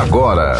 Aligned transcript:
agora. 0.00 0.56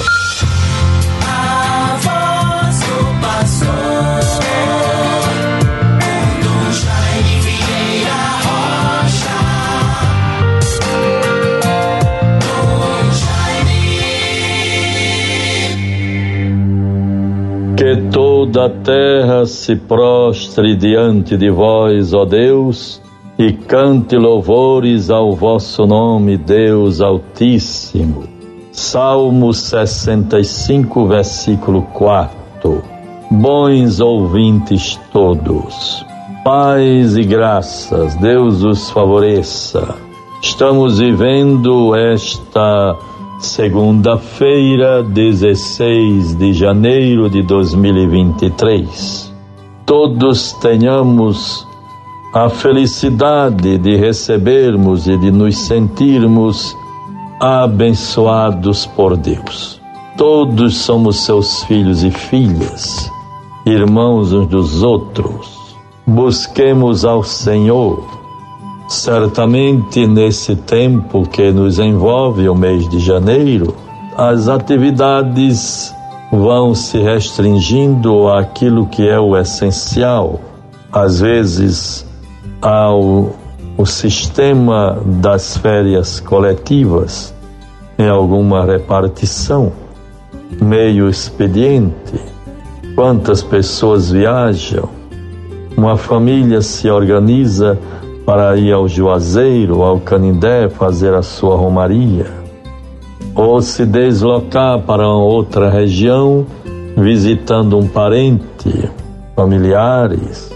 Que 17.77 17.97
toda 18.11 18.67
a 18.67 18.71
terra 18.71 19.47
se 19.47 19.75
prostre 19.77 20.77
diante 20.77 21.37
de 21.37 21.51
vós, 21.51 22.15
ó 22.15 22.25
Deus, 22.25 23.03
e 23.37 23.53
cante 23.53 24.17
louvores 24.17 25.11
ao 25.11 25.35
vosso 25.35 25.85
nome, 25.85 26.37
Deus 26.37 27.01
Altíssimo. 27.01 28.34
Salmo 28.75 29.55
65, 29.55 31.07
versículo 31.07 31.83
4. 31.95 32.83
Bons 33.31 34.01
ouvintes 34.01 34.99
todos, 35.13 36.05
paz 36.43 37.17
e 37.17 37.23
graças, 37.23 38.17
Deus 38.17 38.65
os 38.65 38.91
favoreça. 38.91 39.95
Estamos 40.43 40.99
vivendo 40.99 41.95
esta 41.95 42.97
segunda-feira, 43.39 45.05
16 45.05 46.35
de 46.35 46.53
janeiro 46.53 47.31
de 47.31 47.43
2023. 47.43 49.33
Todos 49.87 50.53
tenhamos 50.55 51.65
a 52.35 52.49
felicidade 52.49 53.79
de 53.79 53.95
recebermos 53.95 55.07
e 55.07 55.17
de 55.17 55.31
nos 55.31 55.57
sentirmos 55.57 56.77
abençoados 57.41 58.87
por 58.87 59.17
Deus. 59.17 59.81
Todos 60.17 60.77
somos 60.77 61.25
seus 61.25 61.65
filhos 61.65 62.05
e 62.05 62.11
filhas, 62.11 63.11
irmãos 63.67 64.33
uns 64.33 64.47
dos 64.47 64.83
outros. 64.83 65.77
Busquemos 66.07 67.05
ao 67.05 67.25
Senhor. 67.25 68.05
Certamente 68.89 70.07
nesse 70.07 70.55
tempo 70.55 71.29
que 71.29 71.51
nos 71.51 71.79
envolve 71.79 72.49
o 72.49 72.55
mês 72.55 72.89
de 72.89 73.01
janeiro, 73.01 73.75
as 74.17 74.49
atividades 74.49 75.93
vão 76.31 76.75
se 76.75 76.99
restringindo 76.99 78.29
àquilo 78.29 78.87
que 78.87 79.09
é 79.09 79.19
o 79.19 79.37
essencial. 79.37 80.41
Às 80.93 81.21
vezes, 81.21 82.07
ao 82.63 83.31
o 83.77 83.85
sistema 83.85 84.99
das 85.05 85.57
férias 85.57 86.21
coletivas 86.21 87.35
em 87.99 88.09
alguma 88.09 88.65
repartição, 88.65 89.73
meio 90.61 91.09
expediente, 91.09 92.21
quantas 92.95 93.43
pessoas 93.43 94.11
viajam, 94.11 94.89
uma 95.77 95.97
família 95.97 96.63
se 96.63 96.89
organiza 96.89 97.79
para 98.25 98.57
ir 98.57 98.73
ao 98.73 98.87
Juazeiro, 98.89 99.83
ao 99.83 99.99
Canindé, 99.99 100.69
fazer 100.69 101.13
a 101.13 101.23
sua 101.23 101.57
romaria, 101.57 102.27
ou 103.35 103.61
se 103.61 103.85
deslocar 103.85 104.81
para 104.83 105.09
outra 105.09 105.69
região, 105.69 106.47
visitando 106.97 107.77
um 107.77 107.89
parente, 107.89 108.89
familiares, 109.35 110.51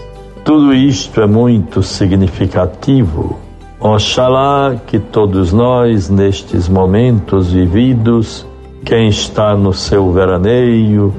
tudo 0.49 0.73
isto 0.73 1.21
é 1.21 1.27
muito 1.27 1.83
significativo. 1.83 3.37
Oxalá 3.79 4.77
que 4.87 4.97
todos 4.97 5.53
nós, 5.53 6.09
nestes 6.09 6.67
momentos 6.67 7.51
vividos, 7.51 8.47
quem 8.83 9.09
está 9.09 9.55
no 9.55 9.71
seu 9.73 10.11
veraneio, 10.11 11.13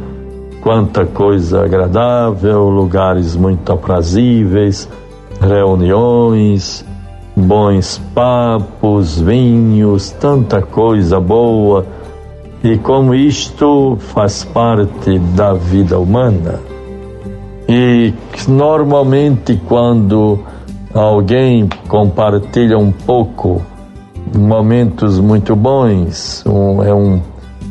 quanta 0.60 1.06
coisa 1.06 1.64
agradável, 1.64 2.68
lugares 2.68 3.36
muito 3.36 3.70
aprazíveis, 3.70 4.88
reuniões, 5.40 6.84
bons 7.36 7.98
papos, 8.12 9.20
vinhos, 9.20 10.10
tanta 10.10 10.60
coisa 10.60 11.20
boa. 11.20 11.86
E 12.64 12.76
como 12.78 13.14
isto 13.14 13.96
faz 14.12 14.42
parte 14.42 15.20
da 15.20 15.54
vida 15.54 16.00
humana, 16.00 16.69
e 17.72 18.12
normalmente 18.48 19.54
quando 19.68 20.40
alguém 20.92 21.68
compartilha 21.86 22.76
um 22.76 22.90
pouco 22.90 23.62
momentos 24.36 25.20
muito 25.20 25.54
bons, 25.54 26.44
um, 26.44 26.82
é 26.82 26.92
um, 26.92 27.20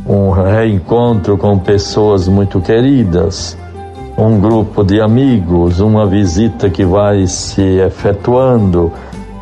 um 0.07 0.31
reencontro 0.31 1.37
com 1.37 1.59
pessoas 1.59 2.29
muito 2.29 2.61
queridas, 2.61 3.57
um 4.17 4.39
grupo 4.39 4.85
de 4.85 5.01
amigos, 5.01 5.81
uma 5.81 6.05
visita 6.05 6.69
que 6.69 6.85
vai 6.85 7.27
se 7.27 7.61
efetuando, 7.61 8.93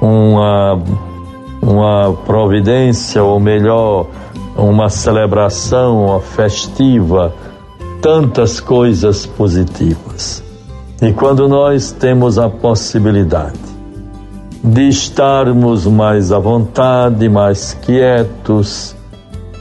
uma, 0.02 0.80
uma 1.62 2.14
providência, 2.26 3.24
ou 3.24 3.40
melhor, 3.40 4.08
uma 4.56 4.90
celebração 4.90 6.20
festiva, 6.20 7.32
tantas 8.02 8.60
coisas 8.60 9.24
positivas. 9.24 10.47
E 11.00 11.14
quando 11.14 11.48
nós 11.48 11.92
temos 11.92 12.40
a 12.40 12.50
possibilidade 12.50 13.60
de 14.64 14.90
estarmos 14.90 15.86
mais 15.86 16.32
à 16.32 16.40
vontade, 16.40 17.30
mais 17.30 17.76
quietos, 17.76 18.96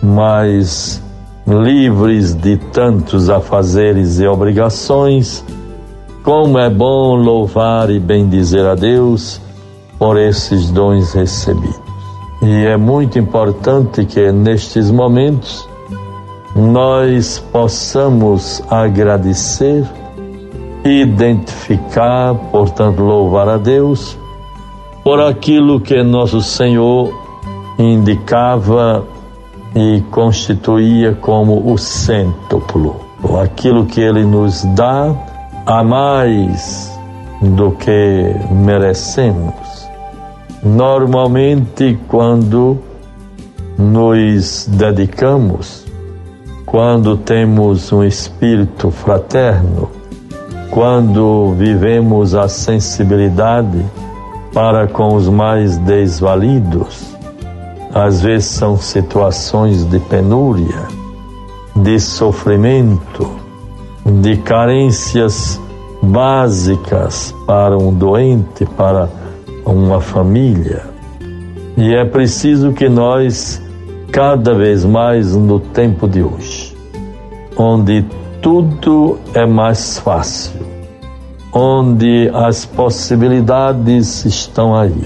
mais 0.02 1.02
livres 1.46 2.34
de 2.34 2.56
tantos 2.56 3.28
afazeres 3.28 4.18
e 4.18 4.26
obrigações, 4.26 5.44
como 6.24 6.58
é 6.58 6.70
bom 6.70 7.14
louvar 7.16 7.90
e 7.90 8.00
bendizer 8.00 8.64
a 8.64 8.74
Deus 8.74 9.38
por 9.98 10.18
esses 10.18 10.70
dons 10.70 11.12
recebidos. 11.12 11.80
E 12.40 12.64
é 12.64 12.78
muito 12.78 13.18
importante 13.18 14.06
que 14.06 14.32
nestes 14.32 14.90
momentos 14.90 15.68
nós 16.54 17.38
possamos 17.52 18.62
agradecer 18.70 19.84
identificar, 20.86 22.34
portanto, 22.50 23.02
louvar 23.02 23.48
a 23.48 23.56
Deus 23.56 24.16
por 25.02 25.20
aquilo 25.20 25.80
que 25.80 26.02
nosso 26.02 26.40
Senhor 26.40 27.12
indicava 27.78 29.04
e 29.74 30.02
constituía 30.10 31.14
como 31.14 31.70
o 31.70 31.76
cêntuplo, 31.76 32.96
aquilo 33.42 33.84
que 33.84 34.00
Ele 34.00 34.24
nos 34.24 34.64
dá 34.74 35.14
a 35.66 35.84
mais 35.84 36.96
do 37.40 37.72
que 37.72 38.34
merecemos. 38.50 39.88
Normalmente, 40.62 41.98
quando 42.08 42.78
nos 43.78 44.66
dedicamos, 44.66 45.84
quando 46.64 47.16
temos 47.16 47.92
um 47.92 48.02
espírito 48.02 48.90
fraterno, 48.90 49.90
quando 50.70 51.52
vivemos 51.52 52.34
a 52.34 52.48
sensibilidade 52.48 53.84
para 54.52 54.86
com 54.86 55.14
os 55.14 55.28
mais 55.28 55.76
desvalidos, 55.78 57.14
às 57.94 58.20
vezes 58.20 58.46
são 58.46 58.76
situações 58.76 59.84
de 59.84 59.98
penúria, 60.00 60.86
de 61.74 61.98
sofrimento, 61.98 63.30
de 64.22 64.36
carências 64.38 65.60
básicas 66.02 67.34
para 67.46 67.76
um 67.76 67.92
doente, 67.92 68.64
para 68.76 69.08
uma 69.64 70.00
família. 70.00 70.84
E 71.76 71.94
é 71.94 72.04
preciso 72.04 72.72
que 72.72 72.88
nós, 72.88 73.62
cada 74.10 74.54
vez 74.54 74.84
mais 74.84 75.34
no 75.34 75.58
tempo 75.60 76.08
de 76.08 76.22
hoje, 76.22 76.76
onde 77.56 78.04
tudo 78.46 79.18
é 79.34 79.44
mais 79.44 79.98
fácil, 79.98 80.60
onde 81.52 82.30
as 82.32 82.64
possibilidades 82.64 84.24
estão 84.24 84.72
aí, 84.72 85.04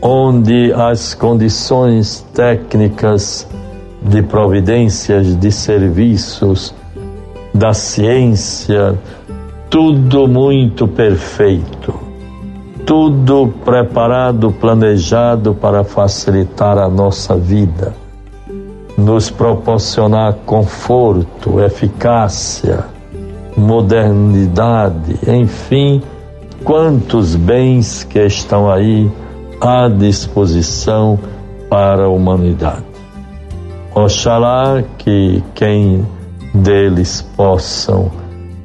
onde 0.00 0.72
as 0.72 1.12
condições 1.12 2.26
técnicas 2.32 3.46
de 4.00 4.22
providências, 4.22 5.38
de 5.38 5.52
serviços, 5.52 6.74
da 7.52 7.74
ciência, 7.74 8.98
tudo 9.68 10.26
muito 10.26 10.88
perfeito, 10.88 11.92
tudo 12.86 13.52
preparado, 13.62 14.50
planejado 14.52 15.54
para 15.54 15.84
facilitar 15.84 16.78
a 16.78 16.88
nossa 16.88 17.36
vida 17.36 18.01
nos 18.96 19.30
proporcionar 19.30 20.34
conforto, 20.46 21.60
eficácia, 21.60 22.84
modernidade, 23.56 25.18
enfim, 25.26 26.02
quantos 26.64 27.34
bens 27.34 28.04
que 28.04 28.18
estão 28.20 28.70
aí 28.70 29.10
à 29.60 29.88
disposição 29.88 31.18
para 31.68 32.04
a 32.04 32.08
humanidade. 32.08 32.84
Oxalá 33.94 34.82
que 34.98 35.42
quem 35.54 36.06
deles 36.54 37.22
possam 37.36 38.10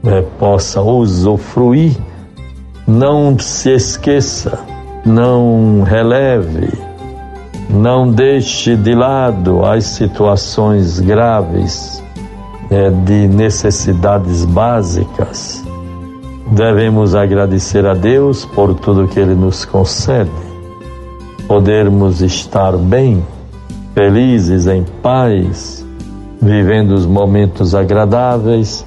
é, 0.05 0.21
possa 0.39 0.81
usufruir, 0.81 1.97
não 2.87 3.37
se 3.37 3.71
esqueça, 3.71 4.59
não 5.05 5.83
releve, 5.83 6.69
não 7.69 8.09
deixe 8.09 8.75
de 8.75 8.95
lado 8.95 9.65
as 9.65 9.85
situações 9.85 10.99
graves 10.99 12.01
é, 12.69 12.89
de 12.89 13.27
necessidades 13.27 14.45
básicas. 14.45 15.63
Devemos 16.51 17.13
agradecer 17.13 17.85
a 17.85 17.93
Deus 17.93 18.45
por 18.45 18.73
tudo 18.73 19.07
que 19.07 19.19
Ele 19.19 19.35
nos 19.35 19.65
concede, 19.65 20.31
podermos 21.47 22.21
estar 22.21 22.77
bem, 22.77 23.23
felizes, 23.93 24.65
em 24.65 24.85
paz, 25.01 25.85
vivendo 26.41 26.91
os 26.91 27.05
momentos 27.05 27.75
agradáveis, 27.75 28.85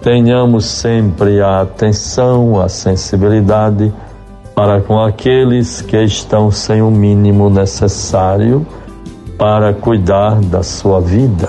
tenhamos 0.00 0.64
sempre 0.64 1.40
a 1.40 1.62
atenção, 1.62 2.60
a 2.60 2.68
sensibilidade 2.68 3.92
para 4.54 4.80
com 4.80 5.00
aqueles 5.00 5.80
que 5.80 5.96
estão 6.02 6.50
sem 6.50 6.82
o 6.82 6.90
mínimo 6.90 7.48
necessário 7.48 8.66
para 9.38 9.72
cuidar 9.72 10.40
da 10.40 10.62
sua 10.62 11.00
vida. 11.00 11.48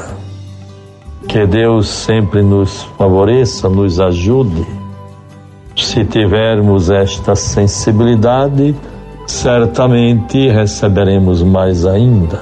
Que 1.27 1.45
Deus 1.45 1.87
sempre 1.87 2.41
nos 2.41 2.83
favoreça, 2.97 3.69
nos 3.69 3.99
ajude. 3.99 4.65
Se 5.75 6.05
tivermos 6.05 6.89
esta 6.89 7.35
sensibilidade, 7.35 8.75
certamente 9.25 10.49
receberemos 10.49 11.41
mais 11.41 11.85
ainda. 11.85 12.39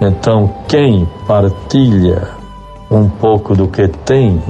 Então, 0.00 0.50
quem 0.68 1.08
partilha 1.26 2.28
um 2.90 3.08
pouco 3.08 3.54
do 3.54 3.68
que 3.68 3.88
tem 3.88 4.42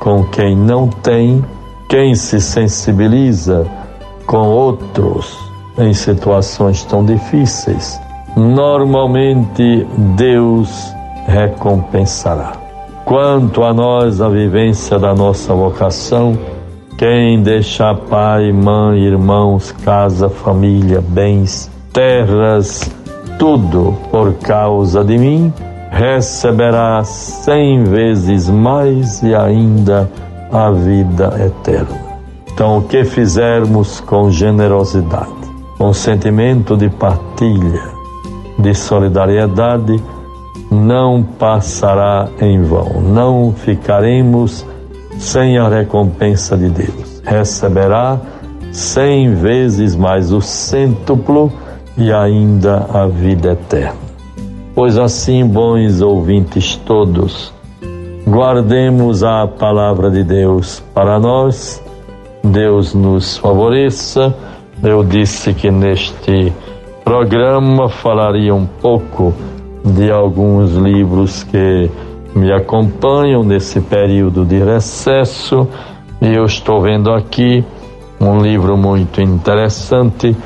com 0.00 0.24
quem 0.24 0.56
não 0.56 0.88
tem, 0.88 1.44
quem 1.88 2.14
se 2.14 2.40
sensibiliza 2.40 3.66
com 4.26 4.48
outros 4.48 5.36
em 5.78 5.92
situações 5.94 6.84
tão 6.84 7.04
difíceis, 7.04 8.00
normalmente 8.36 9.86
Deus 10.16 10.92
recompensará. 11.26 12.52
Quanto 13.04 13.62
a 13.62 13.72
nós, 13.72 14.20
a 14.20 14.28
vivência 14.28 14.98
da 14.98 15.14
nossa 15.14 15.54
vocação, 15.54 16.36
quem 16.98 17.42
deixar 17.42 17.94
pai, 17.94 18.52
mãe, 18.52 19.00
irmãos, 19.00 19.70
casa, 19.84 20.28
família, 20.28 21.00
bens, 21.00 21.70
terras, 21.92 22.90
tudo 23.38 23.96
por 24.10 24.34
causa 24.34 25.04
de 25.04 25.18
mim, 25.18 25.52
receberá 25.90 27.04
cem 27.04 27.84
vezes 27.84 28.48
mais 28.48 29.22
e 29.22 29.34
ainda 29.34 30.10
a 30.50 30.70
vida 30.70 31.34
eterna. 31.46 32.05
Então, 32.56 32.78
o 32.78 32.82
que 32.84 33.04
fizermos 33.04 34.00
com 34.00 34.30
generosidade, 34.30 35.28
com 35.76 35.92
sentimento 35.92 36.74
de 36.74 36.88
partilha, 36.88 37.82
de 38.58 38.74
solidariedade, 38.74 40.02
não 40.70 41.22
passará 41.22 42.30
em 42.40 42.62
vão, 42.62 43.02
não 43.02 43.52
ficaremos 43.52 44.64
sem 45.18 45.58
a 45.58 45.68
recompensa 45.68 46.56
de 46.56 46.70
Deus. 46.70 47.20
Receberá 47.26 48.18
cem 48.72 49.34
vezes 49.34 49.94
mais 49.94 50.32
o 50.32 50.40
cêntuplo 50.40 51.52
e 51.94 52.10
ainda 52.10 52.86
a 52.90 53.06
vida 53.06 53.52
eterna. 53.52 54.00
Pois 54.74 54.96
assim, 54.96 55.46
bons 55.46 56.00
ouvintes 56.00 56.74
todos, 56.86 57.52
guardemos 58.26 59.22
a 59.22 59.46
palavra 59.46 60.10
de 60.10 60.24
Deus 60.24 60.82
para 60.94 61.20
nós, 61.20 61.84
Deus 62.46 62.94
nos 62.94 63.36
favoreça. 63.36 64.34
Eu 64.82 65.02
disse 65.02 65.52
que 65.52 65.70
neste 65.70 66.52
programa 67.04 67.88
falaria 67.88 68.54
um 68.54 68.66
pouco 68.66 69.34
de 69.84 70.10
alguns 70.10 70.72
livros 70.72 71.42
que 71.44 71.90
me 72.34 72.52
acompanham 72.52 73.42
nesse 73.42 73.80
período 73.80 74.44
de 74.44 74.58
recesso 74.58 75.68
e 76.20 76.34
eu 76.34 76.44
estou 76.44 76.82
vendo 76.82 77.12
aqui 77.12 77.64
um 78.20 78.40
livro 78.40 78.76
muito 78.76 79.20
interessante 79.20 80.36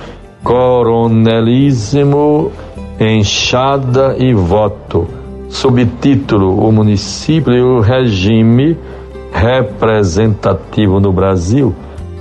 Coronelismo, 0.43 2.50
Enxada 2.99 4.17
e 4.19 4.35
Voto. 4.35 5.06
Subtítulo: 5.49 6.67
O 6.67 6.73
município 6.73 7.52
e 7.52 7.62
o 7.62 7.81
regime 7.81 8.76
representativo 9.32 11.00
no 11.00 11.12
Brasil. 11.12 11.75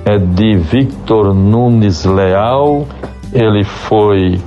É 0.09 0.17
de 0.17 0.55
Victor 0.55 1.35
Nunes 1.35 2.03
Leal. 2.03 2.87
Ele 3.31 3.63
foi 3.63 4.41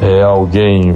é, 0.00 0.22
alguém 0.22 0.94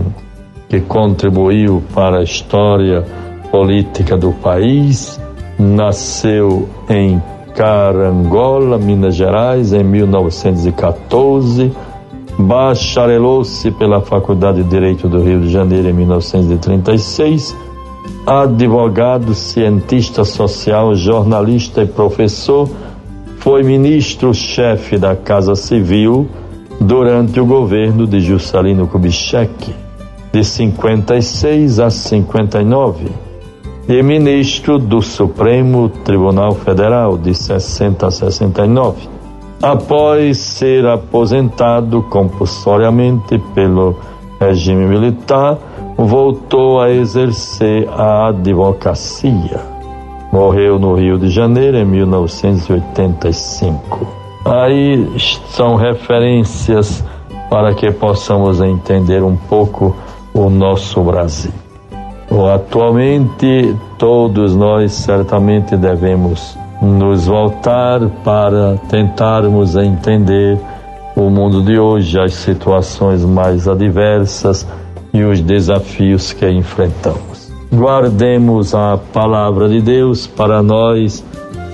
que 0.68 0.80
contribuiu 0.80 1.82
para 1.92 2.18
a 2.18 2.22
história 2.22 3.04
política 3.50 4.16
do 4.16 4.30
país. 4.30 5.20
Nasceu 5.58 6.68
em 6.88 7.20
Carangola, 7.56 8.78
Minas 8.78 9.16
Gerais, 9.16 9.72
em 9.72 9.82
1914 9.82 11.72
bacharelou-se 12.38 13.68
pela 13.72 14.00
Faculdade 14.00 14.62
de 14.62 14.68
Direito 14.68 15.08
do 15.08 15.20
Rio 15.22 15.40
de 15.40 15.50
Janeiro 15.50 15.88
em 15.88 15.92
1936, 15.92 17.56
advogado, 18.26 19.34
cientista 19.34 20.24
social, 20.24 20.94
jornalista 20.96 21.82
e 21.82 21.86
professor, 21.86 22.68
foi 23.44 23.62
ministro-chefe 23.62 24.96
da 24.96 25.14
Casa 25.14 25.54
Civil 25.54 26.26
durante 26.80 27.38
o 27.38 27.44
governo 27.44 28.06
de 28.06 28.18
Juscelino 28.18 28.86
Kubitschek, 28.86 29.70
de 30.32 30.42
56 30.42 31.78
a 31.78 31.90
59, 31.90 33.04
e 33.86 34.02
ministro 34.02 34.78
do 34.78 35.02
Supremo 35.02 35.90
Tribunal 35.90 36.52
Federal, 36.54 37.18
de 37.18 37.34
60 37.34 38.06
a 38.06 38.10
69 38.10 39.08
após 39.62 40.38
ser 40.38 40.86
aposentado 40.86 42.02
compulsoriamente 42.04 43.38
pelo 43.54 43.94
regime 44.40 44.86
militar, 44.86 45.58
voltou 45.98 46.80
a 46.80 46.90
exercer 46.90 47.88
a 47.90 48.28
advocacia. 48.28 49.73
Morreu 50.34 50.78
no 50.80 50.96
Rio 50.96 51.16
de 51.16 51.30
Janeiro 51.30 51.76
em 51.76 51.84
1985. 51.84 54.04
Aí 54.44 55.08
são 55.50 55.76
referências 55.76 57.04
para 57.48 57.72
que 57.72 57.88
possamos 57.92 58.60
entender 58.60 59.22
um 59.22 59.36
pouco 59.36 59.94
o 60.34 60.50
nosso 60.50 61.00
Brasil. 61.02 61.52
Atualmente, 62.52 63.76
todos 63.96 64.56
nós 64.56 64.90
certamente 64.90 65.76
devemos 65.76 66.58
nos 66.82 67.28
voltar 67.28 68.00
para 68.24 68.76
tentarmos 68.88 69.76
entender 69.76 70.58
o 71.14 71.30
mundo 71.30 71.62
de 71.62 71.78
hoje, 71.78 72.18
as 72.18 72.34
situações 72.34 73.24
mais 73.24 73.68
adversas 73.68 74.66
e 75.12 75.22
os 75.22 75.40
desafios 75.40 76.32
que 76.32 76.50
enfrentamos. 76.50 77.33
Guardemos 77.76 78.72
a 78.72 78.96
palavra 79.12 79.68
de 79.68 79.80
Deus 79.80 80.28
para 80.28 80.62
nós 80.62 81.24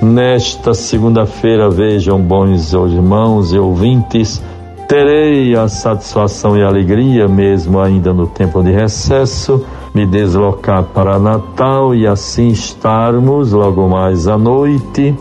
nesta 0.00 0.72
segunda-feira. 0.72 1.68
Vejam, 1.68 2.18
bons 2.18 2.72
irmãos 2.72 3.52
e 3.52 3.58
ouvintes, 3.58 4.42
terei 4.88 5.54
a 5.54 5.68
satisfação 5.68 6.56
e 6.56 6.62
alegria, 6.62 7.28
mesmo 7.28 7.78
ainda 7.78 8.14
no 8.14 8.26
tempo 8.26 8.62
de 8.62 8.70
recesso, 8.70 9.62
me 9.94 10.06
deslocar 10.06 10.84
para 10.84 11.18
Natal 11.18 11.94
e 11.94 12.06
assim 12.06 12.48
estarmos 12.48 13.52
logo 13.52 13.86
mais 13.86 14.26
à 14.26 14.38
noite 14.38 15.14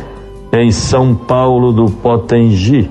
em 0.53 0.71
São 0.71 1.13
Paulo 1.13 1.73
do 1.73 1.85
Potengi. 1.91 2.89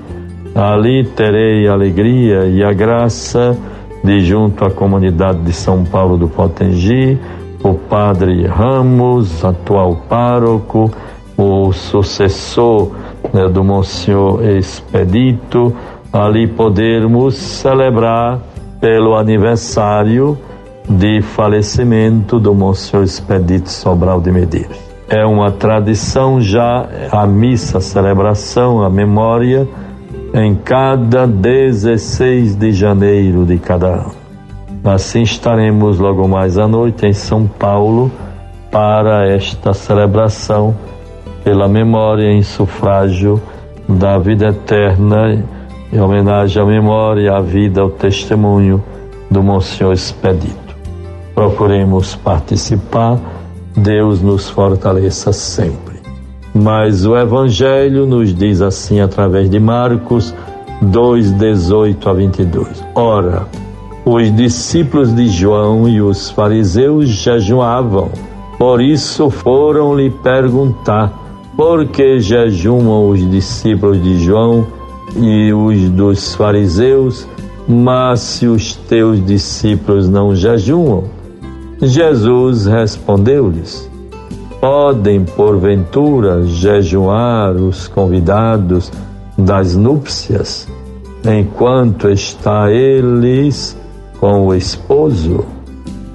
Ali 0.53 1.05
terei 1.05 1.67
a 1.67 1.73
alegria 1.73 2.45
e 2.45 2.63
a 2.63 2.71
graça 2.71 3.57
de, 4.03 4.21
junto 4.21 4.63
à 4.63 4.69
comunidade 4.69 5.41
de 5.41 5.53
São 5.53 5.83
Paulo 5.83 6.17
do 6.17 6.27
Potengi, 6.27 7.17
o 7.63 7.73
Padre 7.73 8.45
Ramos, 8.45 9.43
atual 9.43 9.97
pároco, 10.07 10.91
o 11.37 11.71
sucessor 11.71 12.91
né, 13.33 13.47
do 13.47 13.63
Monsenhor 13.63 14.43
Expedito, 14.45 15.75
ali 16.11 16.47
podermos 16.47 17.35
celebrar 17.35 18.39
pelo 18.79 19.15
aniversário 19.15 20.37
de 20.89 21.21
falecimento 21.21 22.39
do 22.39 22.53
Monsenhor 22.53 23.05
Expedito 23.05 23.69
Sobral 23.69 24.19
de 24.19 24.31
Medeiros. 24.31 24.77
É 25.07 25.25
uma 25.25 25.51
tradição 25.51 26.39
já 26.39 26.87
a 27.11 27.25
missa, 27.25 27.79
a 27.79 27.81
celebração, 27.81 28.83
a 28.83 28.89
memória 28.89 29.67
em 30.33 30.55
cada 30.55 31.25
16 31.25 32.55
de 32.55 32.71
janeiro 32.71 33.45
de 33.45 33.57
cada 33.57 33.87
ano. 33.87 34.18
Assim 34.83 35.23
estaremos 35.23 35.99
logo 35.99 36.27
mais 36.27 36.57
à 36.57 36.67
noite 36.67 37.05
em 37.05 37.13
São 37.13 37.45
Paulo 37.45 38.11
para 38.71 39.27
esta 39.27 39.73
celebração 39.73 40.75
pela 41.43 41.67
memória 41.67 42.31
em 42.31 42.41
sufrágio 42.41 43.41
da 43.87 44.17
vida 44.17 44.49
eterna, 44.49 45.43
em 45.91 45.99
homenagem 45.99 46.61
à 46.61 46.65
memória, 46.65 47.35
à 47.35 47.41
vida, 47.41 47.81
ao 47.81 47.89
testemunho 47.89 48.83
do 49.29 49.43
Monsenhor 49.43 49.93
Expedito. 49.93 50.75
Procuremos 51.35 52.15
participar, 52.15 53.19
Deus 53.75 54.21
nos 54.21 54.49
fortaleça 54.49 55.33
sempre. 55.33 55.99
Mas 56.53 57.05
o 57.05 57.17
Evangelho 57.17 58.05
nos 58.05 58.33
diz 58.33 58.61
assim 58.61 59.01
através 59.01 59.49
de 59.49 59.59
Marcos 59.59 60.33
2, 60.81 61.31
18 61.33 62.09
a 62.09 62.13
22. 62.13 62.83
Ora, 62.95 63.47
os 64.05 64.35
discípulos 64.35 65.13
de 65.13 65.27
João 65.27 65.87
e 65.87 66.01
os 66.01 66.29
fariseus 66.29 67.09
jejuavam. 67.09 68.09
Por 68.57 68.81
isso 68.81 69.29
foram 69.29 69.95
lhe 69.95 70.09
perguntar: 70.09 71.13
por 71.55 71.87
que 71.87 72.19
jejumam 72.19 73.09
os 73.09 73.29
discípulos 73.29 74.01
de 74.01 74.17
João 74.19 74.65
e 75.15 75.51
os 75.51 75.89
dos 75.89 76.35
fariseus, 76.35 77.27
mas 77.67 78.21
se 78.21 78.47
os 78.47 78.75
teus 78.75 79.25
discípulos 79.25 80.07
não 80.07 80.35
jejuam? 80.35 81.03
Jesus 81.81 82.65
respondeu-lhes: 82.65 83.89
Podem, 84.59 85.23
porventura, 85.23 86.45
jejuar 86.45 87.55
os 87.55 87.87
convidados 87.87 88.91
das 89.37 89.75
núpcias, 89.75 90.67
enquanto 91.25 92.09
está 92.09 92.71
eles 92.71 93.78
com 94.19 94.47
o 94.47 94.53
esposo, 94.53 95.45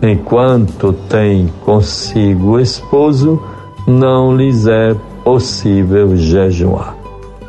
enquanto 0.02 0.92
tem 1.08 1.48
consigo 1.64 2.52
o 2.52 2.60
esposo, 2.60 3.42
não 3.86 4.36
lhes 4.36 4.66
é 4.66 4.94
possível 5.22 6.16
jejuar. 6.16 6.96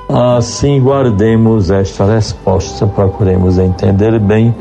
Assim, 0.07 0.79
guardemos 0.79 1.71
esta 1.71 2.05
resposta, 2.05 2.85
procuremos 2.85 3.57
entender 3.57 4.19
bem 4.19 4.53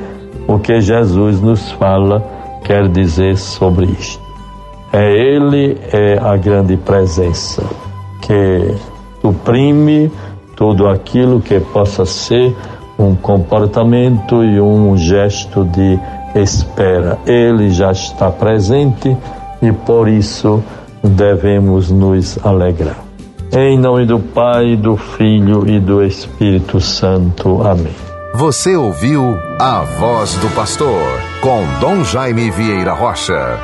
o 0.48 0.58
que 0.58 0.80
Jesus 0.80 1.40
nos 1.40 1.70
fala, 1.72 2.24
quer 2.64 2.88
dizer 2.88 3.36
sobre 3.36 3.86
isto. 3.86 4.22
É 4.92 5.12
Ele, 5.12 5.78
é 5.92 6.18
a 6.18 6.36
grande 6.36 6.76
presença 6.76 7.62
que 8.22 8.74
suprime 9.20 10.10
tudo 10.56 10.88
aquilo 10.88 11.40
que 11.40 11.60
possa 11.60 12.06
ser 12.06 12.54
um 12.98 13.14
comportamento 13.14 14.42
e 14.44 14.60
um 14.60 14.96
gesto 14.96 15.64
de 15.64 15.98
espera. 16.34 17.18
Ele 17.26 17.70
já 17.70 17.92
está 17.92 18.30
presente 18.30 19.16
e 19.62 19.72
por 19.72 20.08
isso 20.08 20.62
devemos 21.02 21.90
nos 21.90 22.38
alegrar. 22.44 22.98
Em 23.52 23.78
nome 23.78 24.04
do 24.04 24.18
Pai, 24.18 24.76
do 24.76 24.96
Filho 24.96 25.68
e 25.68 25.78
do 25.78 26.02
Espírito 26.02 26.80
Santo. 26.80 27.62
Amém. 27.62 27.92
Você 28.34 28.74
ouviu 28.74 29.38
a 29.60 29.82
voz 29.82 30.34
do 30.38 30.48
pastor 30.56 31.02
com 31.40 31.62
Dom 31.78 32.02
Jaime 32.02 32.50
Vieira 32.50 32.92
Rocha. 32.92 33.60